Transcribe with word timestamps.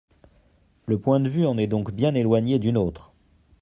Le 0.87 0.97
point 0.99 1.19
de 1.19 1.29
vue 1.29 1.45
en 1.45 1.59
est 1.59 1.67
donc 1.67 1.91
bien 1.91 2.15
éloigné 2.15 2.57
du 2.57 2.71
nôtre. 2.73 3.13